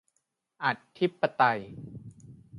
[0.63, 0.65] อ
[0.99, 1.61] ธิปไตย